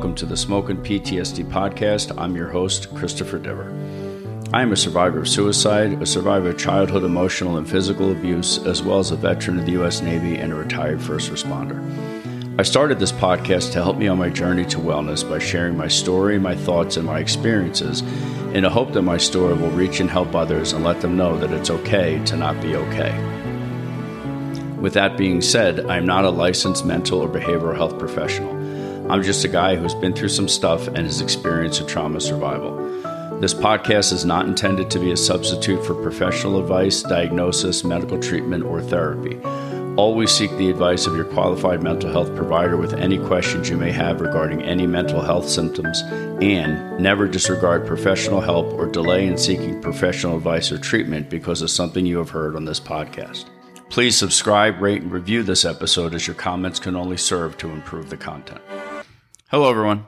welcome 0.00 0.14
to 0.14 0.24
the 0.24 0.34
Smoking 0.34 0.78
PTSD 0.78 1.44
podcast. 1.50 2.18
I'm 2.18 2.34
your 2.34 2.48
host, 2.48 2.88
Christopher 2.94 3.36
Diver. 3.36 3.70
I 4.50 4.62
am 4.62 4.72
a 4.72 4.76
survivor 4.76 5.18
of 5.18 5.28
suicide, 5.28 6.00
a 6.00 6.06
survivor 6.06 6.48
of 6.48 6.58
childhood 6.58 7.04
emotional 7.04 7.58
and 7.58 7.68
physical 7.68 8.10
abuse, 8.10 8.64
as 8.64 8.82
well 8.82 8.98
as 8.98 9.10
a 9.10 9.16
veteran 9.16 9.58
of 9.58 9.66
the 9.66 9.72
U.S. 9.72 10.00
Navy 10.00 10.36
and 10.36 10.54
a 10.54 10.56
retired 10.56 11.02
first 11.02 11.30
responder. 11.30 11.78
I 12.58 12.62
started 12.62 12.98
this 12.98 13.12
podcast 13.12 13.72
to 13.72 13.82
help 13.82 13.98
me 13.98 14.08
on 14.08 14.16
my 14.16 14.30
journey 14.30 14.64
to 14.68 14.78
wellness 14.78 15.28
by 15.28 15.38
sharing 15.38 15.76
my 15.76 15.88
story, 15.88 16.38
my 16.38 16.56
thoughts, 16.56 16.96
and 16.96 17.04
my 17.04 17.18
experiences 17.18 18.00
in 18.54 18.64
a 18.64 18.70
hope 18.70 18.94
that 18.94 19.02
my 19.02 19.18
story 19.18 19.52
will 19.52 19.68
reach 19.72 20.00
and 20.00 20.08
help 20.08 20.34
others 20.34 20.72
and 20.72 20.82
let 20.82 21.02
them 21.02 21.18
know 21.18 21.36
that 21.36 21.52
it's 21.52 21.68
okay 21.68 22.24
to 22.24 22.36
not 22.38 22.58
be 22.62 22.74
okay. 22.74 23.12
With 24.80 24.94
that 24.94 25.18
being 25.18 25.42
said, 25.42 25.80
I'm 25.90 26.06
not 26.06 26.24
a 26.24 26.30
licensed 26.30 26.86
mental 26.86 27.20
or 27.20 27.28
behavioral 27.28 27.76
health 27.76 27.98
professional. 27.98 28.59
I'm 29.10 29.24
just 29.24 29.44
a 29.44 29.48
guy 29.48 29.74
who's 29.74 29.92
been 29.92 30.14
through 30.14 30.28
some 30.28 30.46
stuff 30.46 30.86
and 30.86 30.98
has 30.98 31.20
experienced 31.20 31.80
a 31.80 31.84
trauma 31.84 32.20
survival. 32.20 32.76
This 33.40 33.52
podcast 33.52 34.12
is 34.12 34.24
not 34.24 34.46
intended 34.46 34.88
to 34.88 35.00
be 35.00 35.10
a 35.10 35.16
substitute 35.16 35.84
for 35.84 35.96
professional 35.96 36.60
advice, 36.60 37.02
diagnosis, 37.02 37.82
medical 37.82 38.20
treatment, 38.20 38.62
or 38.62 38.80
therapy. 38.80 39.36
Always 39.96 40.30
seek 40.30 40.56
the 40.56 40.70
advice 40.70 41.08
of 41.08 41.16
your 41.16 41.24
qualified 41.24 41.82
mental 41.82 42.12
health 42.12 42.36
provider 42.36 42.76
with 42.76 42.94
any 42.94 43.18
questions 43.18 43.68
you 43.68 43.76
may 43.76 43.90
have 43.90 44.20
regarding 44.20 44.62
any 44.62 44.86
mental 44.86 45.22
health 45.22 45.48
symptoms, 45.48 46.02
and 46.40 47.00
never 47.00 47.26
disregard 47.26 47.88
professional 47.88 48.40
help 48.40 48.72
or 48.74 48.86
delay 48.86 49.26
in 49.26 49.36
seeking 49.36 49.82
professional 49.82 50.36
advice 50.36 50.70
or 50.70 50.78
treatment 50.78 51.28
because 51.28 51.62
of 51.62 51.70
something 51.70 52.06
you 52.06 52.18
have 52.18 52.30
heard 52.30 52.54
on 52.54 52.64
this 52.64 52.78
podcast. 52.78 53.46
Please 53.88 54.16
subscribe, 54.16 54.80
rate, 54.80 55.02
and 55.02 55.10
review 55.10 55.42
this 55.42 55.64
episode 55.64 56.14
as 56.14 56.28
your 56.28 56.36
comments 56.36 56.78
can 56.78 56.94
only 56.94 57.16
serve 57.16 57.58
to 57.58 57.70
improve 57.70 58.08
the 58.08 58.16
content. 58.16 58.60
Hello, 59.50 59.68
everyone. 59.68 60.06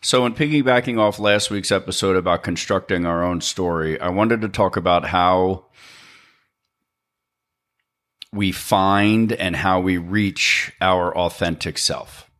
So, 0.00 0.24
in 0.26 0.34
piggybacking 0.34 0.96
off 0.96 1.18
last 1.18 1.50
week's 1.50 1.72
episode 1.72 2.14
about 2.14 2.44
constructing 2.44 3.04
our 3.04 3.24
own 3.24 3.40
story, 3.40 4.00
I 4.00 4.10
wanted 4.10 4.42
to 4.42 4.48
talk 4.48 4.76
about 4.76 5.06
how 5.06 5.64
we 8.32 8.52
find 8.52 9.32
and 9.32 9.56
how 9.56 9.80
we 9.80 9.96
reach 9.96 10.72
our 10.80 11.12
authentic 11.18 11.78
self. 11.78 12.30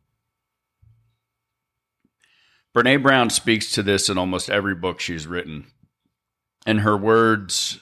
Brene 2.77 3.03
Brown 3.03 3.29
speaks 3.29 3.73
to 3.73 3.83
this 3.83 4.09
in 4.09 4.17
almost 4.17 4.49
every 4.49 4.77
book 4.77 5.01
she's 5.01 5.27
written. 5.27 5.67
And 6.65 6.83
her 6.83 6.97
words 6.97 7.81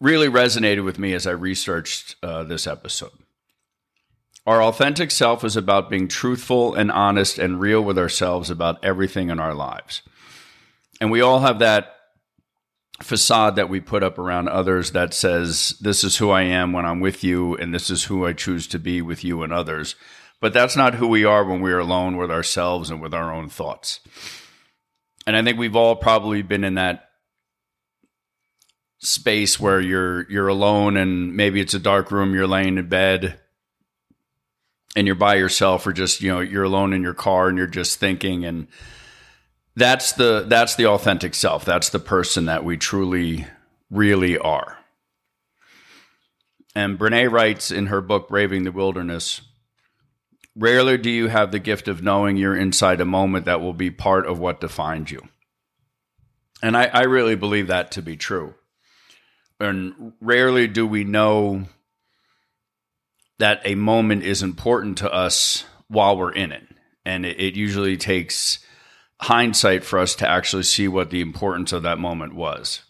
really 0.00 0.26
resonated 0.26 0.82
with 0.82 0.98
me 0.98 1.14
as 1.14 1.24
I 1.24 1.30
researched 1.30 2.16
uh, 2.20 2.42
this 2.42 2.66
episode. 2.66 3.23
Our 4.46 4.62
authentic 4.62 5.10
self 5.10 5.42
is 5.42 5.56
about 5.56 5.88
being 5.88 6.06
truthful 6.06 6.74
and 6.74 6.92
honest 6.92 7.38
and 7.38 7.60
real 7.60 7.80
with 7.80 7.98
ourselves 7.98 8.50
about 8.50 8.84
everything 8.84 9.30
in 9.30 9.40
our 9.40 9.54
lives. 9.54 10.02
And 11.00 11.10
we 11.10 11.22
all 11.22 11.40
have 11.40 11.60
that 11.60 11.94
facade 13.02 13.56
that 13.56 13.70
we 13.70 13.80
put 13.80 14.02
up 14.02 14.18
around 14.18 14.48
others 14.48 14.92
that 14.92 15.14
says, 15.14 15.76
This 15.80 16.04
is 16.04 16.18
who 16.18 16.30
I 16.30 16.42
am 16.42 16.72
when 16.72 16.84
I'm 16.84 17.00
with 17.00 17.24
you, 17.24 17.56
and 17.56 17.74
this 17.74 17.88
is 17.88 18.04
who 18.04 18.26
I 18.26 18.34
choose 18.34 18.66
to 18.68 18.78
be 18.78 19.00
with 19.00 19.24
you 19.24 19.42
and 19.42 19.52
others. 19.52 19.96
But 20.40 20.52
that's 20.52 20.76
not 20.76 20.96
who 20.96 21.08
we 21.08 21.24
are 21.24 21.42
when 21.42 21.62
we 21.62 21.72
are 21.72 21.78
alone 21.78 22.18
with 22.18 22.30
ourselves 22.30 22.90
and 22.90 23.00
with 23.00 23.14
our 23.14 23.32
own 23.32 23.48
thoughts. 23.48 24.00
And 25.26 25.36
I 25.36 25.42
think 25.42 25.58
we've 25.58 25.76
all 25.76 25.96
probably 25.96 26.42
been 26.42 26.64
in 26.64 26.74
that 26.74 27.08
space 28.98 29.58
where 29.58 29.80
you're 29.80 30.30
you're 30.30 30.48
alone 30.48 30.96
and 30.96 31.34
maybe 31.34 31.60
it's 31.60 31.74
a 31.74 31.78
dark 31.78 32.10
room, 32.10 32.34
you're 32.34 32.46
laying 32.46 32.76
in 32.76 32.88
bed 32.88 33.38
and 34.96 35.06
you're 35.06 35.16
by 35.16 35.34
yourself 35.34 35.86
or 35.86 35.92
just 35.92 36.20
you 36.20 36.30
know 36.30 36.40
you're 36.40 36.64
alone 36.64 36.92
in 36.92 37.02
your 37.02 37.14
car 37.14 37.48
and 37.48 37.58
you're 37.58 37.66
just 37.66 37.98
thinking 37.98 38.44
and 38.44 38.68
that's 39.76 40.12
the 40.12 40.44
that's 40.46 40.76
the 40.76 40.86
authentic 40.86 41.34
self. 41.34 41.64
That's 41.64 41.90
the 41.90 41.98
person 41.98 42.46
that 42.46 42.64
we 42.64 42.76
truly 42.76 43.46
really 43.90 44.38
are. 44.38 44.78
And 46.76 46.98
brene 46.98 47.30
writes 47.30 47.70
in 47.70 47.86
her 47.86 48.00
book 48.00 48.28
braving 48.28 48.64
the 48.64 48.72
wilderness 48.72 49.40
rarely 50.56 50.96
do 50.96 51.10
you 51.10 51.26
have 51.26 51.50
the 51.50 51.58
gift 51.58 51.88
of 51.88 52.02
knowing 52.02 52.36
you're 52.36 52.56
inside 52.56 53.00
a 53.00 53.04
moment 53.04 53.44
that 53.44 53.60
will 53.60 53.72
be 53.72 53.90
part 53.90 54.26
of 54.26 54.38
what 54.38 54.60
defines 54.60 55.10
you. 55.10 55.20
And 56.62 56.76
i, 56.76 56.84
I 56.84 57.02
really 57.02 57.34
believe 57.34 57.66
that 57.66 57.90
to 57.92 58.02
be 58.02 58.16
true. 58.16 58.54
And 59.58 60.12
rarely 60.20 60.68
do 60.68 60.86
we 60.86 61.04
know 61.04 61.64
that 63.38 63.60
a 63.64 63.74
moment 63.74 64.22
is 64.22 64.42
important 64.42 64.98
to 64.98 65.12
us 65.12 65.64
while 65.88 66.16
we're 66.16 66.32
in 66.32 66.52
it. 66.52 66.62
And 67.04 67.26
it, 67.26 67.38
it, 67.38 67.56
usually 67.56 67.96
takes 67.96 68.60
hindsight 69.20 69.84
for 69.84 69.98
us 69.98 70.14
to 70.16 70.28
actually 70.28 70.62
see 70.62 70.88
what 70.88 71.10
the 71.10 71.20
importance 71.20 71.72
of 71.72 71.82
that 71.82 71.98
moment 71.98 72.34
was. 72.34 72.82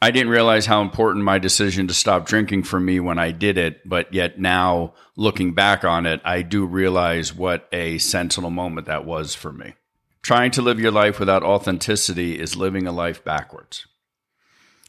I 0.00 0.10
didn't 0.10 0.30
realize 0.30 0.66
how 0.66 0.82
important 0.82 1.24
my 1.24 1.38
decision 1.38 1.86
to 1.86 1.94
stop 1.94 2.26
drinking 2.26 2.64
for 2.64 2.80
me 2.80 2.98
when 2.98 3.18
I 3.18 3.30
did 3.30 3.56
it, 3.56 3.88
but 3.88 4.12
yet 4.12 4.40
now 4.40 4.94
looking 5.14 5.54
back 5.54 5.84
on 5.84 6.06
it, 6.06 6.20
I 6.24 6.42
do 6.42 6.66
realize 6.66 7.34
what 7.34 7.68
a 7.70 7.98
sentinel 7.98 8.50
moment 8.50 8.88
that 8.88 9.04
was 9.04 9.34
for 9.34 9.52
me. 9.52 9.74
Trying 10.22 10.50
to 10.52 10.62
live 10.62 10.80
your 10.80 10.90
life 10.90 11.20
without 11.20 11.44
authenticity 11.44 12.38
is 12.38 12.56
living 12.56 12.86
a 12.86 12.92
life 12.92 13.22
backwards 13.24 13.86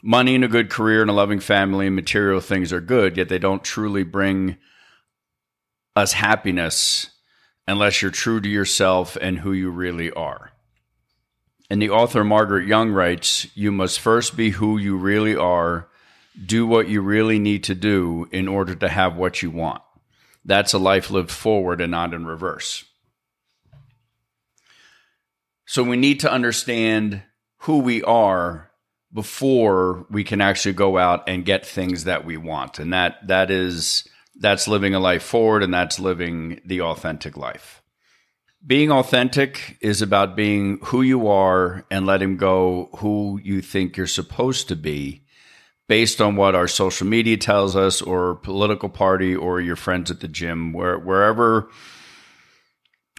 money 0.03 0.35
and 0.35 0.43
a 0.43 0.49
good 0.49 0.69
career 0.69 1.01
and 1.01 1.09
a 1.09 1.13
loving 1.13 1.39
family 1.39 1.87
and 1.87 1.95
material 1.95 2.41
things 2.41 2.73
are 2.73 2.81
good, 2.81 3.15
yet 3.15 3.29
they 3.29 3.39
don't 3.39 3.63
truly 3.63 4.03
bring 4.03 4.57
us 5.95 6.13
happiness 6.13 7.09
unless 7.65 8.01
you're 8.01 8.11
true 8.11 8.41
to 8.41 8.49
yourself 8.49 9.15
and 9.21 9.39
who 9.39 9.53
you 9.53 9.71
really 9.71 10.11
are. 10.11 10.51
And 11.69 11.81
the 11.81 11.89
author 11.89 12.23
Margaret 12.23 12.67
Young 12.67 12.91
writes, 12.91 13.47
You 13.55 13.71
must 13.71 13.99
first 13.99 14.35
be 14.35 14.49
who 14.51 14.77
you 14.77 14.97
really 14.97 15.35
are, 15.35 15.87
do 16.45 16.67
what 16.67 16.89
you 16.89 17.01
really 17.01 17.39
need 17.39 17.63
to 17.63 17.75
do 17.75 18.27
in 18.31 18.49
order 18.49 18.75
to 18.75 18.89
have 18.89 19.15
what 19.15 19.41
you 19.41 19.49
want. 19.49 19.81
That's 20.43 20.73
a 20.73 20.77
life 20.77 21.09
lived 21.09 21.31
forward 21.31 21.79
and 21.79 21.91
not 21.91 22.13
in 22.13 22.25
reverse. 22.25 22.83
So 25.65 25.81
we 25.81 25.95
need 25.95 26.19
to 26.19 26.31
understand 26.31 27.23
who 27.59 27.79
we 27.79 28.03
are 28.03 28.69
before 29.13 30.05
we 30.09 30.23
can 30.23 30.41
actually 30.41 30.73
go 30.73 30.97
out 30.97 31.27
and 31.29 31.45
get 31.45 31.65
things 31.65 32.05
that 32.05 32.25
we 32.25 32.35
want. 32.35 32.79
And 32.79 32.91
that 32.93 33.27
that 33.27 33.51
is 33.51 34.07
that's 34.35 34.67
living 34.67 34.95
a 34.95 34.99
life 34.99 35.23
forward 35.23 35.63
and 35.63 35.73
that's 35.73 35.99
living 35.99 36.59
the 36.65 36.81
authentic 36.81 37.37
life. 37.37 37.81
Being 38.65 38.91
authentic 38.91 39.77
is 39.81 40.01
about 40.01 40.35
being 40.35 40.79
who 40.85 41.01
you 41.01 41.27
are 41.27 41.85
and 41.91 42.05
letting 42.05 42.37
go 42.37 42.89
who 42.97 43.39
you 43.43 43.61
think 43.61 43.97
you're 43.97 44.07
supposed 44.07 44.69
to 44.69 44.75
be 44.75 45.25
based 45.87 46.21
on 46.21 46.35
what 46.37 46.55
our 46.55 46.67
social 46.67 47.05
media 47.05 47.37
tells 47.37 47.75
us 47.75 48.01
or 48.01 48.35
political 48.35 48.89
party 48.89 49.35
or 49.35 49.59
your 49.59 49.75
friends 49.75 50.09
at 50.09 50.21
the 50.21 50.29
gym 50.29 50.71
where, 50.71 50.97
wherever 50.97 51.69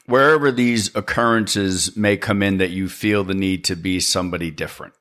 wherever 0.07 0.51
these 0.51 0.95
occurrences 0.97 1.97
may 1.97 2.17
come 2.17 2.43
in 2.43 2.59
that 2.59 2.71
you 2.71 2.89
feel 2.89 3.23
the 3.23 3.35
need 3.35 3.65
to 3.65 3.77
be 3.77 4.01
somebody 4.01 4.51
different 4.51 4.95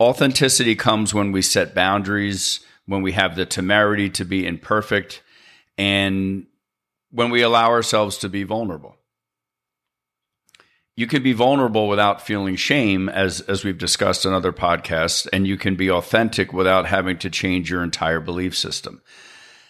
Authenticity 0.00 0.74
comes 0.74 1.14
when 1.14 1.32
we 1.32 1.40
set 1.40 1.74
boundaries, 1.74 2.60
when 2.84 3.02
we 3.02 3.12
have 3.12 3.34
the 3.34 3.46
temerity 3.46 4.10
to 4.10 4.24
be 4.24 4.46
imperfect, 4.46 5.22
and 5.78 6.46
when 7.10 7.30
we 7.30 7.42
allow 7.42 7.70
ourselves 7.70 8.18
to 8.18 8.28
be 8.28 8.42
vulnerable. 8.42 8.96
You 10.96 11.06
can 11.06 11.22
be 11.22 11.32
vulnerable 11.32 11.88
without 11.88 12.22
feeling 12.22 12.56
shame, 12.56 13.08
as, 13.08 13.40
as 13.42 13.64
we've 13.64 13.78
discussed 13.78 14.24
in 14.24 14.32
other 14.32 14.52
podcasts, 14.52 15.26
and 15.32 15.46
you 15.46 15.56
can 15.56 15.76
be 15.76 15.90
authentic 15.90 16.52
without 16.52 16.86
having 16.86 17.18
to 17.18 17.30
change 17.30 17.70
your 17.70 17.82
entire 17.82 18.20
belief 18.20 18.56
system. 18.56 19.02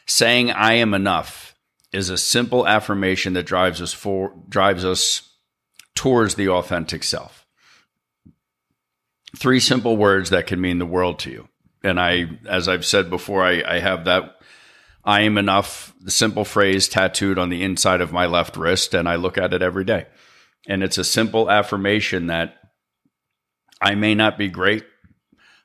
Saying 0.06 0.52
I 0.52 0.74
am 0.74 0.94
enough 0.94 1.56
is 1.92 2.10
a 2.10 2.18
simple 2.18 2.66
affirmation 2.66 3.32
that 3.32 3.46
drives 3.46 3.80
us 3.80 3.92
for 3.92 4.34
drives 4.48 4.84
us 4.84 5.30
towards 5.94 6.34
the 6.34 6.48
authentic 6.48 7.02
self 7.02 7.45
three 9.36 9.60
simple 9.60 9.96
words 9.96 10.30
that 10.30 10.46
can 10.46 10.60
mean 10.60 10.78
the 10.78 10.86
world 10.86 11.18
to 11.20 11.30
you. 11.30 11.48
And 11.82 12.00
I, 12.00 12.26
as 12.48 12.68
I've 12.68 12.86
said 12.86 13.10
before, 13.10 13.44
I, 13.44 13.62
I 13.66 13.78
have 13.78 14.06
that 14.06 14.36
I 15.06 15.20
am 15.20 15.38
enough, 15.38 15.94
the 16.00 16.10
simple 16.10 16.44
phrase 16.44 16.88
tattooed 16.88 17.38
on 17.38 17.48
the 17.48 17.62
inside 17.62 18.00
of 18.00 18.12
my 18.12 18.26
left 18.26 18.56
wrist, 18.56 18.92
and 18.92 19.08
I 19.08 19.14
look 19.14 19.38
at 19.38 19.54
it 19.54 19.62
every 19.62 19.84
day. 19.84 20.06
And 20.68 20.82
it's 20.82 20.98
a 20.98 21.04
simple 21.04 21.48
affirmation 21.48 22.26
that 22.26 22.56
I 23.80 23.94
may 23.94 24.16
not 24.16 24.36
be 24.36 24.48
great. 24.48 24.84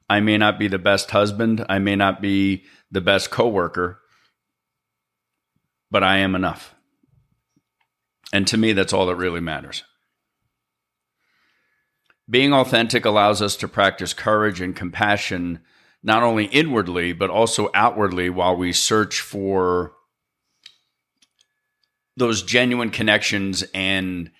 I 0.07 0.19
may 0.19 0.37
not 0.37 0.59
be 0.59 0.67
the 0.67 0.77
best 0.77 1.09
husband. 1.09 1.65
I 1.67 1.79
may 1.79 1.95
not 1.95 2.21
be 2.21 2.65
the 2.91 3.01
best 3.01 3.31
coworker, 3.31 3.99
but 5.89 6.03
I 6.03 6.17
am 6.17 6.35
enough. 6.35 6.75
And 8.31 8.45
to 8.47 8.57
me, 8.57 8.73
that's 8.73 8.93
all 8.93 9.07
that 9.07 9.15
really 9.15 9.41
matters. 9.41 9.83
Being 12.29 12.53
authentic 12.53 13.05
allows 13.05 13.41
us 13.41 13.55
to 13.57 13.67
practice 13.67 14.13
courage 14.13 14.61
and 14.61 14.75
compassion, 14.75 15.59
not 16.03 16.23
only 16.23 16.45
inwardly, 16.45 17.13
but 17.13 17.29
also 17.29 17.69
outwardly 17.73 18.29
while 18.29 18.55
we 18.55 18.71
search 18.71 19.21
for 19.21 19.93
those 22.17 22.43
genuine 22.43 22.89
connections 22.89 23.63
and 23.73 24.31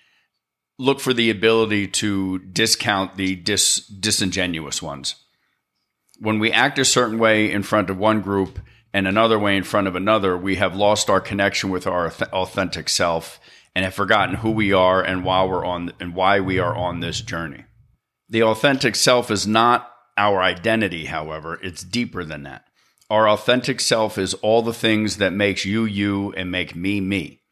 look 0.78 1.00
for 1.00 1.12
the 1.12 1.30
ability 1.30 1.86
to 1.86 2.38
discount 2.38 3.16
the 3.16 3.36
dis, 3.36 3.86
disingenuous 3.86 4.82
ones. 4.82 5.16
When 6.18 6.38
we 6.38 6.52
act 6.52 6.78
a 6.78 6.84
certain 6.84 7.18
way 7.18 7.50
in 7.50 7.62
front 7.62 7.90
of 7.90 7.98
one 7.98 8.20
group 8.20 8.58
and 8.92 9.06
another 9.06 9.38
way 9.38 9.56
in 9.56 9.64
front 9.64 9.86
of 9.86 9.96
another, 9.96 10.36
we 10.36 10.56
have 10.56 10.76
lost 10.76 11.10
our 11.10 11.20
connection 11.20 11.70
with 11.70 11.86
our 11.86 12.06
authentic 12.32 12.88
self 12.88 13.40
and 13.74 13.84
have 13.84 13.94
forgotten 13.94 14.36
who 14.36 14.50
we 14.50 14.72
are 14.72 15.02
and 15.02 15.24
why 15.24 15.44
we're 15.44 15.64
on 15.64 15.92
and 15.98 16.14
why 16.14 16.40
we 16.40 16.58
are 16.58 16.76
on 16.76 17.00
this 17.00 17.20
journey. 17.20 17.64
The 18.32 18.44
authentic 18.44 18.96
self 18.96 19.30
is 19.30 19.46
not 19.46 19.92
our 20.16 20.42
identity, 20.42 21.04
however, 21.04 21.60
it's 21.62 21.84
deeper 21.84 22.24
than 22.24 22.44
that. 22.44 22.66
Our 23.10 23.28
authentic 23.28 23.78
self 23.78 24.16
is 24.16 24.32
all 24.32 24.62
the 24.62 24.72
things 24.72 25.18
that 25.18 25.34
makes 25.34 25.66
you 25.66 25.84
you 25.84 26.32
and 26.32 26.50
make 26.50 26.74
me 26.74 26.98
me. 27.02 27.42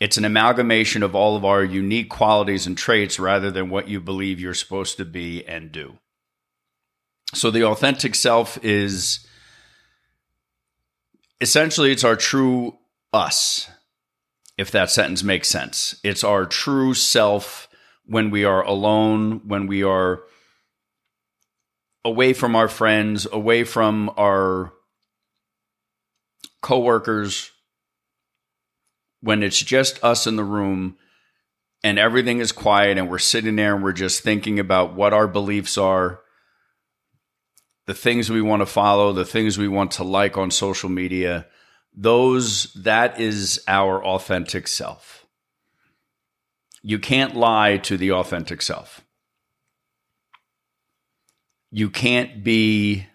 It's 0.00 0.16
an 0.16 0.24
amalgamation 0.24 1.02
of 1.02 1.14
all 1.14 1.36
of 1.36 1.44
our 1.44 1.62
unique 1.62 2.08
qualities 2.08 2.66
and 2.66 2.78
traits 2.78 3.18
rather 3.18 3.50
than 3.50 3.68
what 3.68 3.88
you 3.88 4.00
believe 4.00 4.40
you're 4.40 4.54
supposed 4.54 4.96
to 4.96 5.04
be 5.04 5.46
and 5.46 5.70
do. 5.70 5.98
So 7.34 7.50
the 7.50 7.64
authentic 7.64 8.14
self 8.14 8.58
is 8.64 9.26
essentially 11.42 11.92
it's 11.92 12.04
our 12.04 12.16
true 12.16 12.78
us 13.12 13.68
if 14.56 14.70
that 14.70 14.90
sentence 14.90 15.22
makes 15.22 15.48
sense. 15.48 16.00
It's 16.02 16.24
our 16.24 16.46
true 16.46 16.94
self 16.94 17.68
when 18.06 18.30
we 18.30 18.44
are 18.44 18.62
alone, 18.62 19.42
when 19.46 19.66
we 19.66 19.82
are 19.82 20.22
away 22.04 22.32
from 22.32 22.54
our 22.54 22.68
friends, 22.68 23.26
away 23.30 23.64
from 23.64 24.10
our 24.16 24.72
coworkers, 26.62 27.50
when 29.20 29.42
it's 29.42 29.60
just 29.60 30.02
us 30.04 30.26
in 30.26 30.36
the 30.36 30.44
room 30.44 30.96
and 31.82 31.98
everything 31.98 32.38
is 32.38 32.52
quiet 32.52 32.96
and 32.96 33.10
we're 33.10 33.18
sitting 33.18 33.56
there 33.56 33.74
and 33.74 33.82
we're 33.82 33.92
just 33.92 34.22
thinking 34.22 34.58
about 34.58 34.94
what 34.94 35.12
our 35.12 35.26
beliefs 35.26 35.76
are, 35.76 36.20
the 37.86 37.94
things 37.94 38.30
we 38.30 38.42
want 38.42 38.60
to 38.60 38.66
follow, 38.66 39.12
the 39.12 39.24
things 39.24 39.58
we 39.58 39.68
want 39.68 39.90
to 39.92 40.04
like 40.04 40.36
on 40.36 40.50
social 40.50 40.88
media, 40.88 41.46
those 41.92 42.72
that 42.74 43.18
is 43.20 43.60
our 43.66 44.04
authentic 44.04 44.68
self. 44.68 45.25
You 46.88 47.00
can't 47.00 47.34
lie 47.34 47.78
to 47.78 47.96
the 47.96 48.12
authentic 48.12 48.62
self. 48.62 49.00
You 51.72 51.90
can't 51.90 52.44
be 52.44 53.08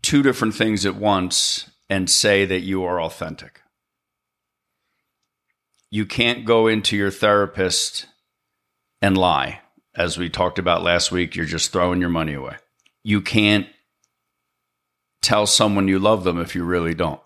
two 0.00 0.22
different 0.22 0.54
things 0.54 0.86
at 0.86 0.96
once 0.96 1.70
and 1.90 2.08
say 2.08 2.46
that 2.46 2.60
you 2.60 2.84
are 2.84 3.02
authentic. 3.02 3.60
You 5.90 6.06
can't 6.06 6.46
go 6.46 6.68
into 6.68 6.96
your 6.96 7.10
therapist 7.10 8.06
and 9.02 9.18
lie. 9.18 9.60
As 9.94 10.16
we 10.16 10.30
talked 10.30 10.58
about 10.58 10.82
last 10.82 11.12
week, 11.12 11.36
you're 11.36 11.44
just 11.44 11.70
throwing 11.70 12.00
your 12.00 12.08
money 12.08 12.32
away. 12.32 12.56
You 13.04 13.20
can't 13.20 13.66
tell 15.20 15.46
someone 15.46 15.86
you 15.86 15.98
love 15.98 16.24
them 16.24 16.40
if 16.40 16.54
you 16.54 16.64
really 16.64 16.94
don't. 16.94 17.20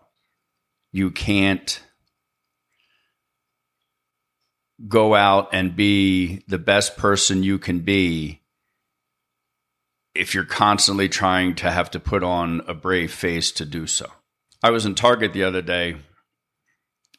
You 0.90 1.12
can't 1.12 1.81
go 4.88 5.14
out 5.14 5.49
and 5.52 5.76
be 5.76 6.43
the 6.49 6.58
best 6.58 6.96
person 6.96 7.43
you 7.43 7.58
can 7.58 7.81
be 7.81 8.43
if 10.14 10.34
you're 10.34 10.44
constantly 10.44 11.08
trying 11.08 11.55
to 11.55 11.70
have 11.70 11.90
to 11.90 12.00
put 12.00 12.23
on 12.23 12.62
a 12.67 12.75
brave 12.75 13.12
face 13.12 13.50
to 13.52 13.64
do 13.64 13.87
so. 13.87 14.06
I 14.62 14.70
was 14.70 14.87
in 14.87 14.94
Target 14.94 15.32
the 15.32 15.44
other 15.44 15.62
day 15.62 15.96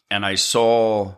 and 0.10 0.26
I 0.26 0.36
saw 0.36 1.16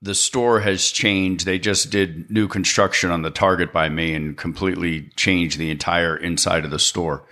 the 0.00 0.14
store 0.14 0.60
has 0.60 0.90
changed. 0.90 1.46
They 1.46 1.58
just 1.58 1.90
did 1.90 2.30
new 2.30 2.48
construction 2.48 3.10
on 3.10 3.22
the 3.22 3.30
Target 3.30 3.72
by 3.72 3.88
me 3.88 4.14
and 4.14 4.36
completely 4.36 5.10
changed 5.16 5.58
the 5.58 5.70
entire 5.70 6.16
inside 6.16 6.64
of 6.64 6.70
the 6.70 6.78
store 6.78 7.26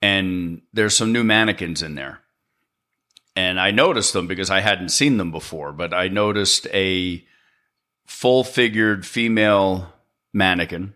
and 0.00 0.62
there's 0.72 0.96
some 0.96 1.12
new 1.12 1.24
mannequins 1.24 1.82
in 1.82 1.94
there. 1.94 2.20
And 3.38 3.60
I 3.60 3.70
noticed 3.70 4.12
them 4.14 4.26
because 4.26 4.50
I 4.50 4.58
hadn't 4.58 4.88
seen 4.88 5.16
them 5.16 5.30
before, 5.30 5.72
but 5.72 5.94
I 5.94 6.08
noticed 6.08 6.66
a 6.74 7.24
full 8.04 8.42
figured 8.42 9.06
female 9.06 9.92
mannequin 10.32 10.94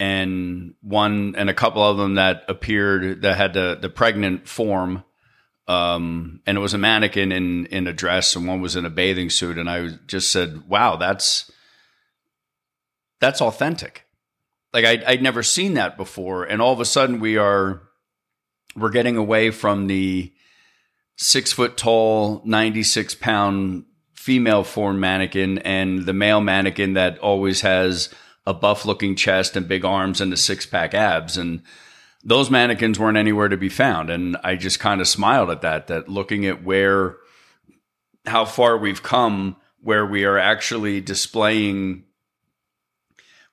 and 0.00 0.74
one 0.80 1.36
and 1.36 1.48
a 1.48 1.54
couple 1.54 1.84
of 1.84 1.98
them 1.98 2.16
that 2.16 2.42
appeared 2.48 3.22
that 3.22 3.36
had 3.36 3.52
the, 3.52 3.78
the 3.80 3.88
pregnant 3.88 4.48
form. 4.48 5.04
Um, 5.68 6.40
and 6.46 6.58
it 6.58 6.60
was 6.60 6.74
a 6.74 6.78
mannequin 6.78 7.30
in, 7.30 7.66
in 7.66 7.86
a 7.86 7.92
dress 7.92 8.34
and 8.34 8.48
one 8.48 8.60
was 8.60 8.74
in 8.74 8.84
a 8.84 8.90
bathing 8.90 9.30
suit. 9.30 9.56
And 9.56 9.70
I 9.70 9.90
just 10.08 10.32
said, 10.32 10.68
wow, 10.68 10.96
that's, 10.96 11.48
that's 13.20 13.40
authentic 13.40 14.08
like 14.72 14.84
I, 14.84 15.02
I'd 15.06 15.22
never 15.22 15.44
seen 15.44 15.74
that 15.74 15.96
before, 15.96 16.44
and 16.44 16.60
all 16.60 16.72
of 16.72 16.80
a 16.80 16.84
sudden 16.84 17.20
we 17.20 17.36
are 17.36 17.82
we're 18.76 18.90
getting 18.90 19.16
away 19.16 19.50
from 19.50 19.86
the 19.86 20.32
six 21.18 21.52
foot 21.52 21.76
tall, 21.76 22.40
ninety 22.44 22.82
six 22.82 23.14
pound 23.14 23.84
female 24.14 24.64
form 24.64 25.00
mannequin 25.00 25.58
and 25.58 26.06
the 26.06 26.12
male 26.12 26.40
mannequin 26.40 26.94
that 26.94 27.18
always 27.18 27.60
has 27.60 28.08
a 28.46 28.54
buff 28.54 28.84
looking 28.86 29.14
chest 29.14 29.56
and 29.56 29.68
big 29.68 29.84
arms 29.84 30.20
and 30.20 30.32
a 30.32 30.36
six 30.36 30.66
pack 30.66 30.92
abs 30.94 31.36
and 31.36 31.62
those 32.24 32.50
mannequins 32.50 32.98
weren't 32.98 33.16
anywhere 33.16 33.48
to 33.48 33.56
be 33.56 33.68
found 33.68 34.10
and 34.10 34.36
i 34.42 34.54
just 34.54 34.80
kind 34.80 35.00
of 35.00 35.08
smiled 35.08 35.48
at 35.48 35.62
that 35.62 35.86
that 35.86 36.08
looking 36.08 36.44
at 36.44 36.62
where 36.62 37.16
how 38.26 38.44
far 38.44 38.76
we've 38.76 39.02
come 39.02 39.56
where 39.80 40.04
we 40.04 40.24
are 40.24 40.36
actually 40.36 41.00
displaying 41.00 42.04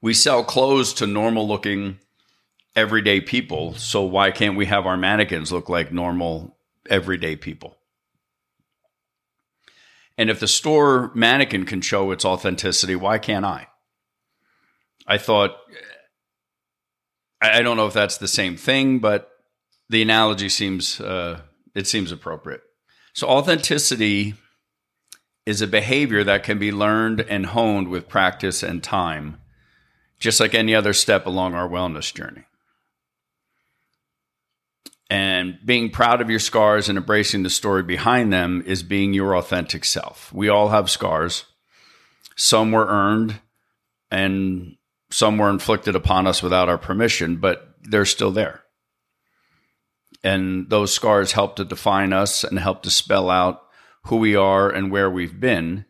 we 0.02 0.14
sell 0.14 0.44
clothes 0.44 0.94
to 0.94 1.08
normal 1.08 1.48
looking 1.48 2.00
everyday 2.76 3.22
people. 3.22 3.74
So 3.76 4.04
why 4.04 4.32
can't 4.32 4.58
we 4.58 4.66
have 4.66 4.86
our 4.86 4.98
mannequins 4.98 5.52
look 5.52 5.70
like 5.70 5.92
normal 5.92 6.55
everyday 6.90 7.36
people? 7.36 7.78
And 10.18 10.30
if 10.30 10.40
the 10.40 10.48
store 10.48 11.12
mannequin 11.14 11.66
can 11.66 11.82
show 11.82 12.12
its 12.12 12.24
authenticity, 12.24 12.96
why 12.96 13.18
can't 13.18 13.46
I? 13.46 13.68
I 15.08 15.18
thought, 15.18 15.58
I 17.42 17.62
don't 17.62 17.78
know 17.78 17.88
if 17.88 17.94
that's 17.94 18.18
the 18.18 18.28
same 18.28 18.56
thing, 18.56 19.00
but 19.00 19.30
the 19.90 20.02
analogy 20.02 20.50
seems, 20.50 21.00
uh, 21.02 21.42
it 21.76 21.86
seems 21.86 22.12
appropriate. 22.12 22.62
So 23.14 23.28
authenticity 23.28 24.36
is 25.46 25.62
a 25.62 25.68
behavior 25.68 26.24
that 26.24 26.44
can 26.44 26.58
be 26.58 26.72
learned 26.72 27.22
and 27.22 27.48
honed 27.48 27.90
with 27.90 28.10
practice 28.10 28.64
and 28.64 28.84
time 28.84 29.38
just 30.20 30.40
like 30.40 30.56
any 30.56 30.74
other 30.74 30.94
step 30.94 31.26
along 31.26 31.54
our 31.54 31.68
wellness 31.68 32.14
journey. 32.14 32.46
And 35.10 35.60
being 35.64 35.92
proud 35.92 36.22
of 36.22 36.30
your 36.30 36.40
scars 36.40 36.90
and 36.90 36.98
embracing 36.98 37.44
the 37.44 37.50
story 37.50 37.84
behind 37.84 38.34
them 38.34 38.64
is 38.66 38.82
being 38.82 39.14
your 39.14 39.36
authentic 39.36 39.86
self. 39.86 40.34
We 40.34 40.50
all 40.50 40.70
have 40.70 40.90
scars. 40.90 41.46
Some 42.36 42.72
were 42.72 42.88
earned 42.88 43.40
and 44.10 44.78
some 45.12 45.38
were 45.38 45.50
inflicted 45.50 45.96
upon 45.96 46.26
us 46.26 46.42
without 46.42 46.70
our 46.70 46.78
permission, 46.78 47.38
but 47.38 47.76
they're 47.84 48.06
still 48.06 48.32
there. 48.32 48.64
And 50.24 50.70
those 50.70 50.94
scars 50.94 51.34
help 51.34 51.56
to 51.58 51.66
define 51.66 52.12
us 52.12 52.44
and 52.44 52.58
help 52.58 52.82
to 52.84 52.90
spell 52.90 53.30
out 53.30 53.62
who 54.06 54.18
we 54.18 54.36
are 54.36 54.70
and 54.70 54.92
where 54.92 55.10
we've 55.10 55.40
been. 55.40 55.86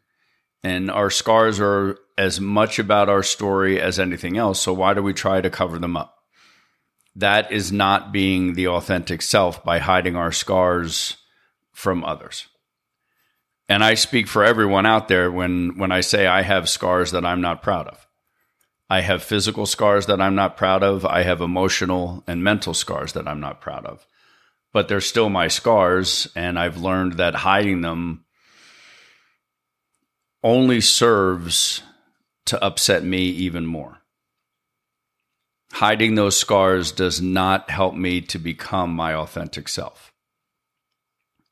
And 0.62 0.92
our 0.92 1.10
scars 1.10 1.60
are 1.60 1.98
as 2.18 2.42
much 2.42 2.80
about 2.80 3.08
our 3.08 3.24
story 3.24 3.80
as 3.80 4.00
anything 4.00 4.38
else. 4.38 4.60
So 4.60 4.74
why 4.74 4.94
do 4.94 5.02
we 5.02 5.14
try 5.14 5.40
to 5.40 5.50
cover 5.50 5.80
them 5.80 5.96
up? 5.96 6.15
That 7.16 7.52
is 7.52 7.72
not 7.72 8.12
being 8.12 8.54
the 8.54 8.68
authentic 8.68 9.22
self 9.22 9.64
by 9.64 9.80
hiding 9.80 10.16
our 10.16 10.32
scars 10.32 11.18
from 11.72 12.04
others. 12.04 12.48
And 13.68 13.84
I 13.84 13.96
speak 13.96 14.28
for 14.28 14.44
everyone 14.44 14.86
out 14.86 15.08
there 15.08 15.32
when, 15.32 15.78
when 15.78 15.92
I 15.92 16.02
say 16.02 16.28
I 16.28 16.42
have 16.42 16.70
scars 16.70 17.12
that 17.12 17.26
I'm 17.26 17.42
not 17.42 17.64
proud 17.64 17.88
of. 17.88 18.06
I 18.90 19.02
have 19.02 19.24
physical 19.24 19.66
scars 19.66 20.06
that 20.06 20.22
I'm 20.22 20.36
not 20.36 20.58
proud 20.58 20.84
of. 20.84 21.06
I 21.06 21.24
have 21.24 21.42
emotional 21.42 22.24
and 22.28 22.44
mental 22.44 22.74
scars 22.74 23.14
that 23.14 23.28
I'm 23.28 23.40
not 23.40 23.62
proud 23.62 23.86
of. 23.86 24.06
But 24.72 24.88
they're 24.88 25.02
still 25.02 25.30
my 25.30 25.48
scars. 25.48 26.28
And 26.36 26.60
I've 26.60 26.78
learned 26.78 27.14
that 27.14 27.34
hiding 27.34 27.82
them 27.82 28.26
only 30.44 30.82
serves 30.82 31.82
to 32.46 32.64
upset 32.64 33.04
me 33.04 33.24
even 33.24 33.66
more. 33.66 34.02
Hiding 35.76 36.16
those 36.16 36.40
scars 36.40 36.94
does 36.94 37.22
not 37.22 37.70
help 37.70 37.96
me 37.96 38.22
to 38.22 38.40
become 38.40 38.92
my 38.92 39.14
authentic 39.14 39.68
self. 39.68 40.14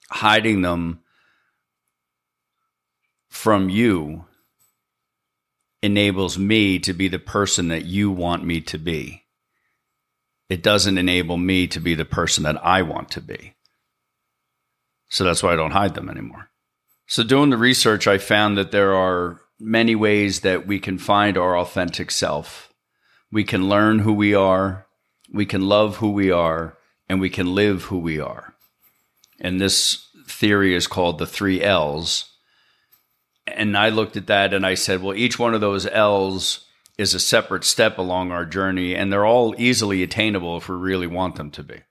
Hiding 0.10 0.62
them 0.62 1.02
from 3.28 3.70
you 3.70 4.24
enables 5.82 6.38
me 6.38 6.80
to 6.80 6.94
be 6.94 7.10
the 7.10 7.20
person 7.20 7.68
that 7.68 7.84
you 7.84 8.12
want 8.12 8.46
me 8.46 8.62
to 8.62 8.78
be. 8.78 9.24
It 10.48 10.64
doesn't 10.64 10.98
enable 10.98 11.36
me 11.36 11.68
to 11.68 11.82
be 11.82 11.94
the 11.94 12.06
person 12.06 12.46
that 12.46 12.66
I 12.66 12.82
want 12.82 13.12
to 13.12 13.22
be. 13.22 13.56
So 15.10 15.26
that's 15.26 15.44
why 15.44 15.52
I 15.52 15.58
don't 15.58 15.72
hide 15.72 15.96
them 15.96 16.10
anymore. 16.10 16.50
So, 17.08 17.24
doing 17.24 17.50
the 17.50 17.58
research, 17.58 18.08
I 18.08 18.20
found 18.20 18.58
that 18.58 18.72
there 18.72 18.96
are 18.96 19.42
many 19.60 19.96
ways 19.96 20.40
that 20.40 20.66
we 20.66 20.80
can 20.80 20.98
find 20.98 21.38
our 21.38 21.58
authentic 21.58 22.10
self. 22.10 22.73
We 23.34 23.44
can 23.44 23.68
learn 23.68 24.00
who 24.00 24.14
we 24.14 24.36
are, 24.36 24.86
we 25.32 25.48
can 25.48 25.68
love 25.68 25.98
who 25.98 26.12
we 26.12 26.30
are, 26.30 26.78
and 27.10 27.20
we 27.20 27.32
can 27.32 27.56
live 27.56 27.86
who 27.86 27.98
we 27.98 28.20
are. 28.20 28.54
And 29.42 29.60
this 29.60 30.08
theory 30.28 30.76
is 30.76 30.86
called 30.86 31.18
the 31.18 31.26
three 31.26 31.64
L's. 31.64 32.32
And 33.48 33.76
I 33.76 33.90
looked 33.90 34.16
at 34.18 34.28
that 34.28 34.54
and 34.54 34.64
I 34.64 34.76
said, 34.76 35.02
well, 35.02 35.16
each 35.16 35.40
one 35.40 35.56
of 35.56 35.62
those 35.62 35.88
L's 35.88 36.68
is 37.00 37.16
a 37.16 37.20
separate 37.20 37.64
step 37.64 37.98
along 37.98 38.32
our 38.32 38.46
journey, 38.46 38.94
and 38.94 39.12
they're 39.12 39.26
all 39.26 39.56
easily 39.58 40.04
attainable 40.04 40.58
if 40.58 40.70
we 40.70 40.76
really 40.76 41.08
want 41.08 41.34
them 41.34 41.50
to 41.52 41.64
be. 41.64 41.82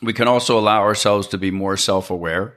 We 0.00 0.12
can 0.12 0.28
also 0.28 0.56
allow 0.56 0.82
ourselves 0.82 1.26
to 1.28 1.38
be 1.38 1.50
more 1.50 1.76
self 1.76 2.08
aware. 2.08 2.56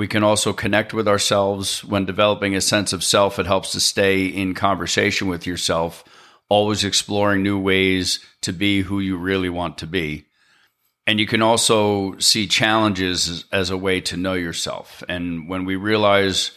We 0.00 0.08
can 0.08 0.24
also 0.24 0.54
connect 0.54 0.94
with 0.94 1.06
ourselves 1.06 1.84
when 1.84 2.06
developing 2.06 2.56
a 2.56 2.62
sense 2.62 2.94
of 2.94 3.04
self. 3.04 3.38
It 3.38 3.44
helps 3.44 3.72
to 3.72 3.80
stay 3.80 4.24
in 4.24 4.54
conversation 4.54 5.28
with 5.28 5.46
yourself, 5.46 6.04
always 6.48 6.84
exploring 6.84 7.42
new 7.42 7.58
ways 7.58 8.24
to 8.40 8.54
be 8.54 8.80
who 8.80 8.98
you 9.00 9.18
really 9.18 9.50
want 9.50 9.76
to 9.76 9.86
be. 9.86 10.24
And 11.06 11.20
you 11.20 11.26
can 11.26 11.42
also 11.42 12.16
see 12.16 12.46
challenges 12.46 13.44
as 13.52 13.68
a 13.68 13.76
way 13.76 14.00
to 14.00 14.16
know 14.16 14.32
yourself. 14.32 15.02
And 15.06 15.50
when 15.50 15.66
we 15.66 15.76
realize 15.76 16.52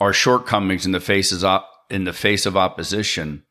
our 0.00 0.14
shortcomings 0.14 0.86
in 0.86 0.92
the 0.92 1.00
faces 1.00 1.44
op- 1.44 1.70
in 1.90 2.04
the 2.04 2.14
face 2.14 2.46
of 2.46 2.56
opposition, 2.56 3.44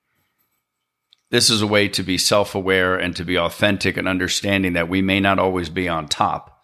this 1.29 1.51
is 1.51 1.61
a 1.61 1.67
way 1.67 1.87
to 1.89 2.01
be 2.01 2.17
self-aware 2.17 2.95
and 2.95 3.15
to 3.15 3.23
be 3.23 3.37
authentic 3.37 3.95
and 3.95 4.07
understanding 4.07 4.73
that 4.73 4.89
we 4.89 5.03
may 5.03 5.19
not 5.19 5.37
always 5.37 5.69
be 5.69 5.87
on 5.87 6.07
top 6.07 6.58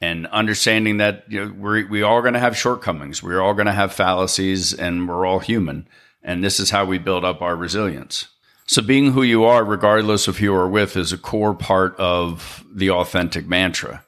and 0.00 0.26
understanding 0.28 0.96
that 0.98 1.24
you 1.28 1.44
know, 1.44 1.54
we're, 1.56 1.86
we 1.86 2.02
are 2.02 2.22
going 2.22 2.34
to 2.34 2.40
have 2.40 2.56
shortcomings. 2.56 3.22
We're 3.22 3.40
all 3.40 3.54
going 3.54 3.66
to 3.66 3.72
have 3.72 3.92
fallacies 3.92 4.72
and 4.72 5.08
we're 5.08 5.26
all 5.26 5.40
human. 5.40 5.86
And 6.22 6.42
this 6.42 6.58
is 6.60 6.70
how 6.70 6.84
we 6.84 6.98
build 6.98 7.24
up 7.24 7.42
our 7.42 7.56
resilience. 7.56 8.28
So 8.66 8.82
being 8.82 9.12
who 9.12 9.22
you 9.22 9.44
are, 9.44 9.64
regardless 9.64 10.28
of 10.28 10.38
who 10.38 10.44
you 10.44 10.54
are 10.54 10.68
with, 10.68 10.96
is 10.96 11.12
a 11.12 11.18
core 11.18 11.54
part 11.54 11.96
of 11.96 12.64
the 12.72 12.90
authentic 12.90 13.46
mantra. 13.48 14.04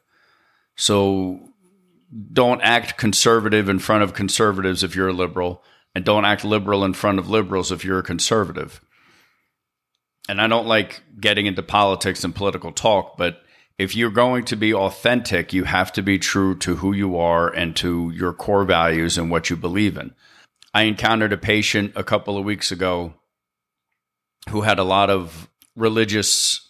So 0.76 1.52
don't 2.32 2.60
act 2.62 2.96
conservative 2.96 3.68
in 3.68 3.78
front 3.78 4.04
of 4.04 4.14
conservatives 4.14 4.84
if 4.84 4.94
you're 4.94 5.08
a 5.08 5.12
liberal, 5.12 5.62
and 5.94 6.04
don't 6.04 6.24
act 6.24 6.44
liberal 6.44 6.84
in 6.84 6.94
front 6.94 7.18
of 7.18 7.28
liberals 7.28 7.72
if 7.72 7.84
you're 7.84 7.98
a 7.98 8.04
conservative. 8.04 8.80
And 10.28 10.40
I 10.40 10.46
don't 10.46 10.68
like 10.68 11.02
getting 11.18 11.46
into 11.46 11.62
politics 11.62 12.22
and 12.22 12.34
political 12.34 12.70
talk, 12.70 13.16
but 13.16 13.41
if 13.78 13.96
you're 13.96 14.10
going 14.10 14.44
to 14.46 14.56
be 14.56 14.74
authentic, 14.74 15.52
you 15.52 15.64
have 15.64 15.92
to 15.92 16.02
be 16.02 16.18
true 16.18 16.56
to 16.58 16.76
who 16.76 16.92
you 16.92 17.16
are 17.16 17.48
and 17.48 17.74
to 17.76 18.10
your 18.14 18.32
core 18.32 18.64
values 18.64 19.18
and 19.18 19.30
what 19.30 19.50
you 19.50 19.56
believe 19.56 19.96
in. 19.96 20.14
I 20.74 20.82
encountered 20.82 21.32
a 21.32 21.38
patient 21.38 21.92
a 21.96 22.04
couple 22.04 22.38
of 22.38 22.44
weeks 22.44 22.72
ago 22.72 23.14
who 24.48 24.62
had 24.62 24.78
a 24.78 24.84
lot 24.84 25.10
of 25.10 25.48
religious 25.76 26.68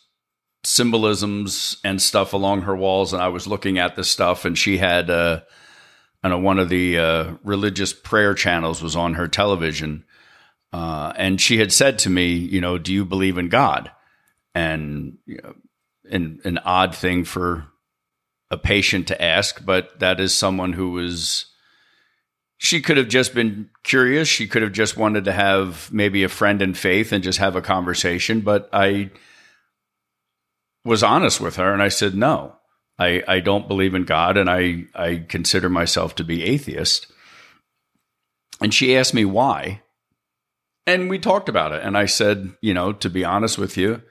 symbolisms 0.64 1.78
and 1.84 2.00
stuff 2.00 2.32
along 2.32 2.62
her 2.62 2.76
walls, 2.76 3.12
and 3.12 3.22
I 3.22 3.28
was 3.28 3.46
looking 3.46 3.78
at 3.78 3.96
this 3.96 4.10
stuff, 4.10 4.44
and 4.44 4.56
she 4.56 4.78
had, 4.78 5.10
uh, 5.10 5.40
I 6.22 6.28
know, 6.28 6.38
one 6.38 6.58
of 6.58 6.68
the 6.68 6.98
uh, 6.98 7.34
religious 7.42 7.92
prayer 7.92 8.34
channels 8.34 8.82
was 8.82 8.94
on 8.94 9.14
her 9.14 9.28
television, 9.28 10.04
uh, 10.72 11.12
and 11.16 11.40
she 11.40 11.58
had 11.58 11.72
said 11.72 11.98
to 12.00 12.10
me, 12.10 12.34
you 12.34 12.60
know, 12.60 12.78
do 12.78 12.92
you 12.92 13.04
believe 13.04 13.38
in 13.38 13.48
God? 13.48 13.90
And 14.54 15.18
you 15.26 15.40
know, 15.42 15.54
an 16.12 16.40
an 16.44 16.58
odd 16.58 16.94
thing 16.94 17.24
for 17.24 17.68
a 18.50 18.56
patient 18.56 19.08
to 19.08 19.22
ask, 19.22 19.64
but 19.64 19.98
that 19.98 20.20
is 20.20 20.34
someone 20.34 20.74
who 20.74 20.90
was. 20.90 21.46
She 22.58 22.80
could 22.80 22.96
have 22.96 23.08
just 23.08 23.34
been 23.34 23.70
curious. 23.82 24.28
She 24.28 24.46
could 24.46 24.62
have 24.62 24.70
just 24.70 24.96
wanted 24.96 25.24
to 25.24 25.32
have 25.32 25.92
maybe 25.92 26.22
a 26.22 26.28
friend 26.28 26.62
in 26.62 26.74
faith 26.74 27.10
and 27.10 27.24
just 27.24 27.40
have 27.40 27.56
a 27.56 27.62
conversation. 27.62 28.40
But 28.40 28.68
I 28.72 29.10
was 30.84 31.02
honest 31.02 31.40
with 31.40 31.56
her 31.56 31.72
and 31.72 31.82
I 31.82 31.88
said, 31.88 32.14
no, 32.14 32.56
I, 32.98 33.22
I 33.26 33.40
don't 33.40 33.68
believe 33.68 33.94
in 33.94 34.04
God 34.04 34.36
and 34.36 34.48
I, 34.48 34.84
I 34.94 35.24
consider 35.28 35.68
myself 35.68 36.14
to 36.16 36.24
be 36.24 36.44
atheist. 36.44 37.10
And 38.60 38.72
she 38.72 38.96
asked 38.96 39.14
me 39.14 39.24
why. 39.24 39.82
And 40.86 41.08
we 41.08 41.18
talked 41.18 41.48
about 41.48 41.72
it. 41.72 41.82
And 41.82 41.96
I 41.96 42.06
said, 42.06 42.52
you 42.60 42.74
know, 42.74 42.92
to 42.92 43.10
be 43.10 43.24
honest 43.24 43.58
with 43.58 43.76
you, 43.76 44.02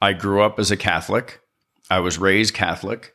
I 0.00 0.12
grew 0.12 0.42
up 0.42 0.58
as 0.58 0.70
a 0.70 0.76
Catholic. 0.76 1.40
I 1.90 2.00
was 2.00 2.18
raised 2.18 2.54
Catholic. 2.54 3.14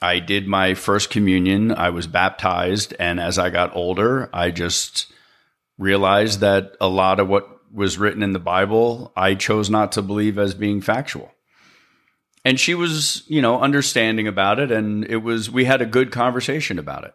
I 0.00 0.18
did 0.18 0.46
my 0.46 0.74
first 0.74 1.10
communion. 1.10 1.72
I 1.72 1.90
was 1.90 2.06
baptized. 2.06 2.94
And 2.98 3.20
as 3.20 3.38
I 3.38 3.50
got 3.50 3.74
older, 3.74 4.30
I 4.32 4.50
just 4.50 5.12
realized 5.76 6.40
that 6.40 6.76
a 6.80 6.88
lot 6.88 7.20
of 7.20 7.28
what 7.28 7.48
was 7.72 7.98
written 7.98 8.22
in 8.22 8.32
the 8.32 8.38
Bible, 8.38 9.12
I 9.16 9.34
chose 9.34 9.68
not 9.68 9.92
to 9.92 10.02
believe 10.02 10.38
as 10.38 10.54
being 10.54 10.80
factual 10.80 11.32
and 12.44 12.58
she 12.58 12.74
was 12.74 13.24
you 13.26 13.42
know 13.42 13.60
understanding 13.60 14.26
about 14.26 14.58
it 14.58 14.70
and 14.70 15.04
it 15.04 15.18
was 15.18 15.50
we 15.50 15.64
had 15.64 15.82
a 15.82 15.86
good 15.86 16.10
conversation 16.10 16.78
about 16.78 17.04
it 17.04 17.14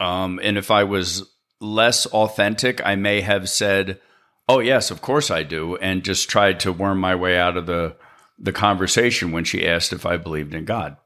um, 0.00 0.40
and 0.42 0.58
if 0.58 0.70
i 0.70 0.84
was 0.84 1.30
less 1.60 2.06
authentic 2.06 2.84
i 2.84 2.96
may 2.96 3.20
have 3.20 3.48
said 3.48 4.00
oh 4.48 4.60
yes 4.60 4.90
of 4.90 5.00
course 5.00 5.30
i 5.30 5.42
do 5.42 5.76
and 5.76 6.04
just 6.04 6.28
tried 6.28 6.60
to 6.60 6.72
worm 6.72 6.98
my 6.98 7.14
way 7.14 7.38
out 7.38 7.56
of 7.56 7.66
the 7.66 7.96
the 8.38 8.52
conversation 8.52 9.32
when 9.32 9.44
she 9.44 9.66
asked 9.66 9.92
if 9.92 10.04
i 10.06 10.16
believed 10.16 10.54
in 10.54 10.64
god 10.64 10.96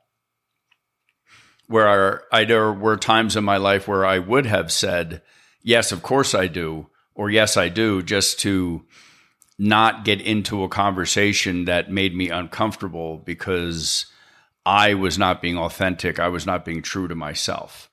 where 1.66 2.22
I, 2.32 2.44
there 2.44 2.72
were 2.72 2.96
times 2.96 3.36
in 3.36 3.44
my 3.44 3.58
life 3.58 3.86
where 3.86 4.04
i 4.04 4.18
would 4.18 4.46
have 4.46 4.72
said 4.72 5.22
yes 5.62 5.92
of 5.92 6.02
course 6.02 6.34
i 6.34 6.46
do 6.46 6.88
or 7.14 7.30
yes 7.30 7.56
i 7.56 7.68
do 7.68 8.02
just 8.02 8.40
to 8.40 8.84
not 9.58 10.04
get 10.04 10.20
into 10.20 10.62
a 10.62 10.68
conversation 10.68 11.64
that 11.64 11.90
made 11.90 12.14
me 12.14 12.30
uncomfortable 12.30 13.18
because 13.18 14.06
I 14.64 14.94
was 14.94 15.18
not 15.18 15.42
being 15.42 15.58
authentic. 15.58 16.20
I 16.20 16.28
was 16.28 16.46
not 16.46 16.64
being 16.64 16.82
true 16.82 17.08
to 17.08 17.14
myself. 17.14 17.90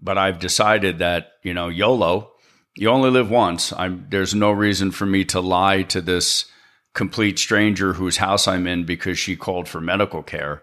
But 0.00 0.18
I've 0.18 0.38
decided 0.38 0.98
that, 0.98 1.32
you 1.42 1.54
know, 1.54 1.68
YOLO, 1.68 2.32
you 2.78 2.88
only 2.90 3.10
live 3.10 3.30
once. 3.30 3.72
I'm, 3.72 4.06
there's 4.08 4.34
no 4.34 4.50
reason 4.50 4.90
for 4.90 5.04
me 5.04 5.24
to 5.26 5.40
lie 5.40 5.82
to 5.84 6.00
this 6.00 6.46
complete 6.94 7.38
stranger 7.38 7.94
whose 7.94 8.18
house 8.18 8.48
I'm 8.48 8.66
in 8.66 8.84
because 8.84 9.18
she 9.18 9.36
called 9.36 9.68
for 9.68 9.80
medical 9.80 10.22
care. 10.22 10.62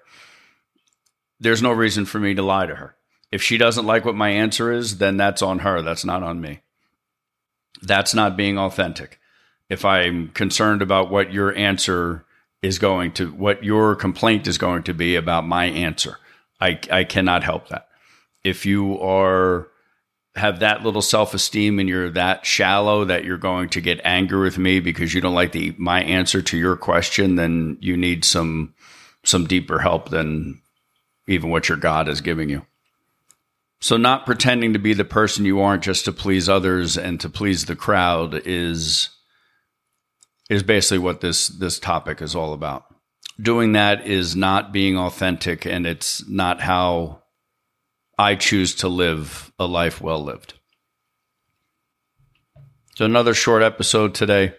There's 1.40 1.62
no 1.62 1.72
reason 1.72 2.06
for 2.06 2.20
me 2.20 2.34
to 2.34 2.42
lie 2.42 2.66
to 2.66 2.76
her. 2.76 2.96
If 3.32 3.44
she 3.44 3.58
doesn't 3.58 3.86
like 3.86 4.06
what 4.06 4.16
my 4.16 4.30
answer 4.30 4.72
is, 4.72 4.98
then 4.98 5.18
that's 5.18 5.42
on 5.42 5.60
her. 5.60 5.82
That's 5.82 6.06
not 6.06 6.24
on 6.24 6.40
me. 6.40 6.62
That's 7.82 8.14
not 8.14 8.38
being 8.38 8.58
authentic 8.58 9.20
if 9.70 9.84
I'm 9.84 10.30
concerned 10.30 10.82
about 10.82 11.10
what 11.10 11.34
your 11.34 11.56
answer 11.56 12.26
is 12.62 12.80
going 12.80 13.12
to, 13.14 13.32
what 13.32 13.64
your 13.64 13.96
complaint 13.96 14.48
is 14.48 14.58
going 14.58 14.84
to 14.84 14.94
be 14.94 15.16
about 15.16 15.46
my 15.46 15.66
answer. 15.66 16.18
I, 16.60 16.80
I 16.92 17.04
cannot 17.04 17.44
help 17.44 17.70
that. 17.70 17.88
If 18.44 18.66
you 18.66 19.00
are, 19.02 19.68
have 20.36 20.60
that 20.60 20.84
little 20.84 21.02
self 21.02 21.34
esteem 21.34 21.80
and 21.80 21.88
you're 21.88 22.10
that 22.12 22.46
shallow 22.46 23.06
that 23.06 23.24
you're 23.24 23.38
going 23.38 23.70
to 23.70 23.82
get 23.82 24.02
angry 24.04 24.42
with 24.42 24.58
me 24.58 24.80
because 24.80 25.14
you 25.14 25.22
don't 25.22 25.34
like 25.34 25.54
the, 25.54 25.74
my 25.78 26.04
answer 26.04 26.42
to 26.42 26.58
your 26.58 26.76
question, 26.76 27.36
then 27.36 27.78
you 27.80 27.96
need 27.96 28.26
some, 28.26 28.74
some 29.24 29.46
deeper 29.46 29.80
help 29.80 30.10
than 30.10 30.62
even 31.28 31.50
what 31.50 31.70
your 31.70 31.78
God 31.78 32.10
is 32.10 32.22
giving 32.22 32.50
you. 32.50 32.66
So, 33.80 33.98
not 33.98 34.26
pretending 34.26 34.74
to 34.74 34.80
be 34.80 34.94
the 34.94 35.06
person 35.06 35.46
you 35.46 35.62
aren't 35.62 35.84
just 35.84 36.06
to 36.06 36.12
please 36.12 36.50
others 36.50 36.98
and 36.98 37.20
to 37.20 37.30
please 37.30 37.66
the 37.66 37.76
crowd 37.76 38.42
is 38.46 39.10
is 40.50 40.64
basically 40.64 41.00
what 41.00 41.22
this 41.22 41.50
this 41.50 41.80
topic 41.80 42.22
is 42.22 42.36
all 42.36 42.54
about. 42.54 42.86
Doing 43.40 43.74
that 43.74 44.08
is 44.08 44.36
not 44.36 44.72
being 44.72 44.98
authentic 44.98 45.66
and 45.66 45.86
it's 45.86 46.28
not 46.28 46.62
how 46.62 47.22
I 48.18 48.36
choose 48.36 48.76
to 48.76 48.88
live 48.88 49.52
a 49.60 49.66
life 49.66 50.00
well 50.00 50.24
lived. 50.24 50.54
So 52.96 53.04
another 53.04 53.34
short 53.34 53.62
episode 53.62 54.16
today. 54.16 54.54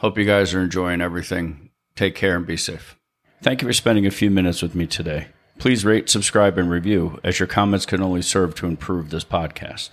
Hope 0.00 0.18
you 0.18 0.26
guys 0.26 0.52
are 0.52 0.60
enjoying 0.60 1.00
everything. 1.00 1.70
Take 1.96 2.14
care 2.14 2.36
and 2.36 2.46
be 2.46 2.58
safe. 2.58 2.96
Thank 3.42 3.62
you 3.62 3.68
for 3.68 3.72
spending 3.72 4.06
a 4.06 4.10
few 4.10 4.30
minutes 4.30 4.60
with 4.60 4.74
me 4.74 4.86
today. 4.86 5.28
Please 5.58 5.84
rate, 5.84 6.10
subscribe, 6.10 6.58
and 6.58 6.70
review, 6.70 7.18
as 7.24 7.38
your 7.38 7.46
comments 7.46 7.86
can 7.86 8.02
only 8.02 8.22
serve 8.22 8.54
to 8.56 8.66
improve 8.66 9.08
this 9.08 9.24
podcast. 9.24 9.90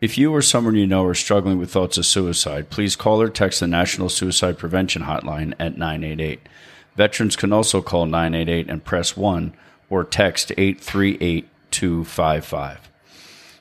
If 0.00 0.16
you 0.16 0.34
or 0.34 0.42
someone 0.42 0.76
you 0.76 0.86
know 0.86 1.04
are 1.04 1.14
struggling 1.14 1.58
with 1.58 1.70
thoughts 1.70 1.98
of 1.98 2.06
suicide, 2.06 2.70
please 2.70 2.94
call 2.94 3.20
or 3.22 3.30
text 3.30 3.60
the 3.60 3.66
National 3.66 4.08
Suicide 4.08 4.58
Prevention 4.58 5.02
Hotline 5.02 5.54
at 5.58 5.76
988. 5.78 6.40
Veterans 6.94 7.36
can 7.36 7.52
also 7.52 7.80
call 7.80 8.06
988 8.06 8.68
and 8.68 8.84
press 8.84 9.16
1 9.16 9.54
or 9.90 10.04
text 10.04 10.52
838 10.56 11.48
255. 11.70 12.88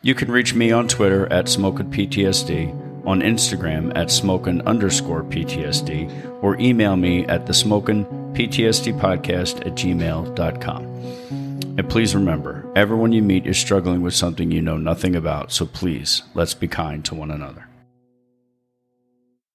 You 0.01 0.15
can 0.15 0.31
reach 0.31 0.53
me 0.53 0.71
on 0.71 0.87
Twitter 0.87 1.31
at 1.31 1.45
SmokinPTSD, 1.45 3.05
on 3.05 3.21
Instagram 3.21 3.95
at 3.95 4.11
smokin 4.11 4.61
underscore 4.61 5.23
PTSD, 5.23 6.43
or 6.43 6.59
email 6.59 6.95
me 6.95 7.25
at 7.25 7.45
the 7.45 7.53
smokin 7.53 8.05
ptsdpodcast 8.33 9.65
at 9.65 9.75
gmail.com. 9.75 10.83
And 11.77 11.89
please 11.89 12.15
remember, 12.15 12.65
everyone 12.75 13.11
you 13.11 13.21
meet 13.21 13.45
is 13.45 13.57
struggling 13.57 14.01
with 14.01 14.15
something 14.15 14.51
you 14.51 14.61
know 14.61 14.77
nothing 14.77 15.15
about, 15.15 15.51
so 15.51 15.65
please, 15.65 16.23
let's 16.33 16.53
be 16.53 16.67
kind 16.67 17.05
to 17.05 17.15
one 17.15 17.31
another. 17.31 17.66